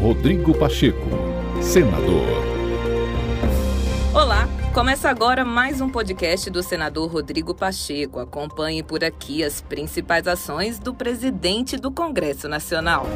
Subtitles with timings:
[0.00, 1.08] Rodrigo Pacheco,
[1.60, 2.24] senador.
[4.14, 8.20] Olá, começa agora mais um podcast do senador Rodrigo Pacheco.
[8.20, 13.06] Acompanhe por aqui as principais ações do presidente do Congresso Nacional.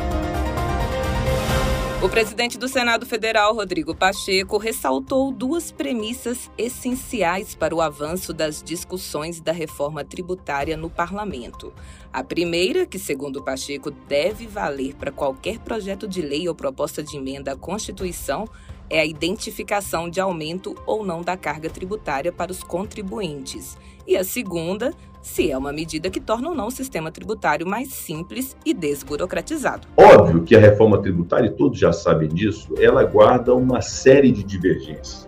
[2.02, 8.60] O presidente do Senado Federal, Rodrigo Pacheco, ressaltou duas premissas essenciais para o avanço das
[8.60, 11.72] discussões da reforma tributária no parlamento.
[12.12, 17.16] A primeira, que, segundo Pacheco, deve valer para qualquer projeto de lei ou proposta de
[17.16, 18.48] emenda à Constituição,
[18.92, 23.78] é a identificação de aumento ou não da carga tributária para os contribuintes.
[24.06, 24.92] E a segunda,
[25.22, 29.88] se é uma medida que torna ou não o sistema tributário mais simples e desburocratizado.
[29.96, 34.44] Óbvio que a reforma tributária, e todos já sabem disso, ela guarda uma série de
[34.44, 35.26] divergências.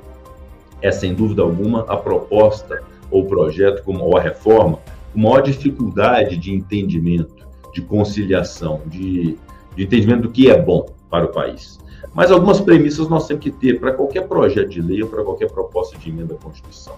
[0.82, 4.78] É, sem dúvida alguma, a proposta ou projeto, como ou a reforma,
[5.14, 9.38] com maior dificuldade de entendimento, de conciliação, de,
[9.74, 11.78] de entendimento do que é bom para o país.
[12.12, 15.50] Mas algumas premissas nós temos que ter para qualquer projeto de lei ou para qualquer
[15.50, 16.94] proposta de emenda à Constituição.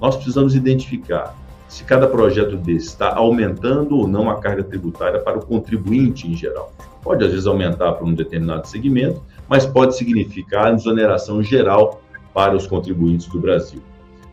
[0.00, 1.34] Nós precisamos identificar
[1.68, 6.34] se cada projeto desse está aumentando ou não a carga tributária para o contribuinte em
[6.34, 6.72] geral.
[7.02, 12.00] Pode, às vezes, aumentar para um determinado segmento, mas pode significar exoneração geral
[12.32, 13.82] para os contribuintes do Brasil.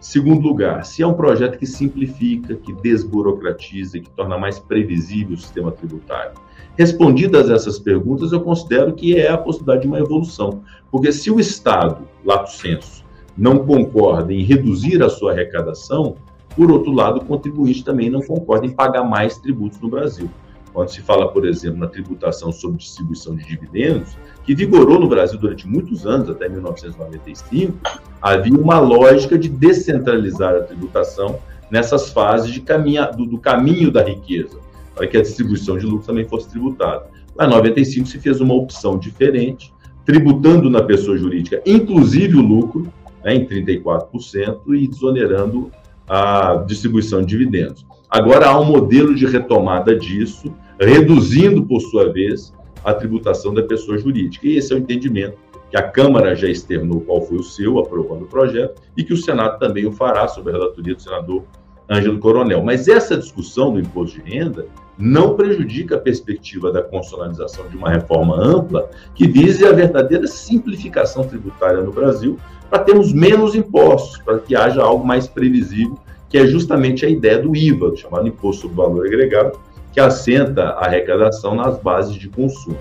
[0.05, 5.37] Segundo lugar, se é um projeto que simplifica, que desburocratiza, que torna mais previsível o
[5.37, 6.33] sistema tributário.
[6.77, 10.61] Respondidas essas perguntas, eu considero que é a possibilidade de uma evolução.
[10.91, 13.03] Porque se o Estado, lato senso,
[13.35, 16.17] não concorda em reduzir a sua arrecadação,
[16.55, 20.29] por outro lado, o contribuinte também não concorda em pagar mais tributos no Brasil.
[20.75, 25.39] Quando se fala, por exemplo, na tributação sobre distribuição de dividendos, que vigorou no Brasil
[25.39, 27.77] durante muitos anos, até 1995,
[28.21, 31.39] havia uma lógica de descentralizar a tributação
[31.71, 34.59] nessas fases de caminha, do, do caminho da riqueza,
[34.93, 37.07] para que a distribuição de lucro também fosse tributada.
[37.37, 39.73] Lá em 95 se fez uma opção diferente,
[40.05, 42.91] tributando na pessoa jurídica, inclusive o lucro,
[43.23, 45.71] né, em 34%, e desonerando
[46.05, 47.85] a distribuição de dividendos.
[48.15, 53.97] Agora há um modelo de retomada disso, reduzindo, por sua vez, a tributação da pessoa
[53.97, 54.47] jurídica.
[54.47, 55.37] E esse é o entendimento
[55.69, 59.17] que a Câmara já externou qual foi o seu, aprovando o projeto, e que o
[59.17, 61.43] Senado também o fará, sob a relatoria do senador
[61.91, 62.63] Ângelo Coronel.
[62.63, 64.65] Mas essa discussão do imposto de renda
[64.97, 71.25] não prejudica a perspectiva da constitucionalização de uma reforma ampla que vise a verdadeira simplificação
[71.27, 72.39] tributária no Brasil,
[72.69, 75.99] para termos menos impostos, para que haja algo mais previsível,
[76.29, 79.59] que é justamente a ideia do IVA, chamado Imposto sobre Valor Agregado,
[79.91, 82.77] que assenta a arrecadação nas bases de consumo.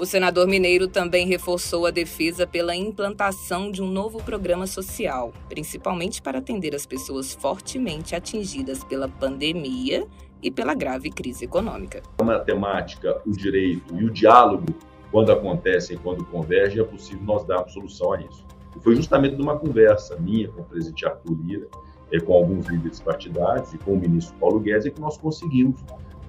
[0.00, 6.20] O senador Mineiro também reforçou a defesa pela implantação de um novo programa social, principalmente
[6.20, 10.06] para atender as pessoas fortemente atingidas pela pandemia
[10.42, 12.02] e pela grave crise econômica.
[12.18, 14.66] A matemática, o direito e o diálogo
[15.12, 18.42] quando acontecem, quando convergem, é possível nós darmos solução a isso.
[18.80, 21.66] Foi justamente numa conversa minha com o presidente Arthur Lira,
[22.10, 25.80] eh, com alguns líderes partidários e com o ministro Paulo Guedes, que nós conseguimos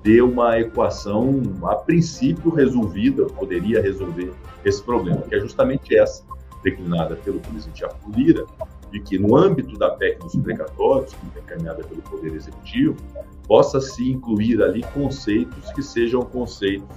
[0.02, 4.34] ter uma equação, a princípio, resolvida, poderia resolver
[4.66, 6.24] esse problema, que é justamente essa,
[6.64, 8.46] declinada pelo presidente Arthur Lira,
[8.92, 12.96] de que no âmbito da PEC dos precatórios, que é encaminhada pelo Poder Executivo,
[13.48, 16.88] possa se incluir ali conceitos que sejam conceitos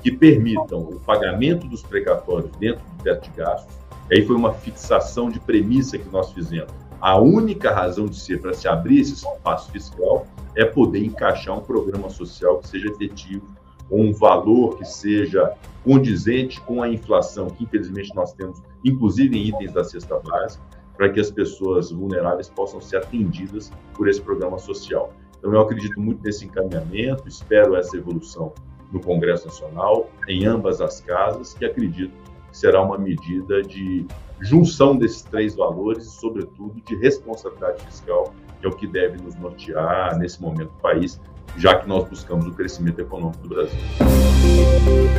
[0.00, 3.74] que permitam o pagamento dos precatórios dentro do teto de gastos.
[4.10, 6.72] E aí foi uma fixação de premissa que nós fizemos.
[7.00, 11.60] A única razão de ser para se abrir esse espaço fiscal é poder encaixar um
[11.60, 13.46] programa social que seja efetivo,
[13.88, 15.52] com um valor que seja
[15.84, 20.64] condizente com a inflação, que infelizmente nós temos, inclusive em itens da cesta básica,
[20.96, 25.12] para que as pessoas vulneráveis possam ser atendidas por esse programa social.
[25.38, 28.52] Então, eu acredito muito nesse encaminhamento, espero essa evolução
[28.90, 32.12] no Congresso Nacional, em ambas as casas, que acredito
[32.52, 34.06] será uma medida de
[34.40, 39.34] junção desses três valores e, sobretudo, de responsabilidade fiscal, que é o que deve nos
[39.36, 41.20] nortear nesse momento do país,
[41.56, 43.78] já que nós buscamos o crescimento econômico do Brasil.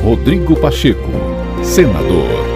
[0.02, 1.10] Rodrigo Pacheco,
[1.62, 2.47] senador.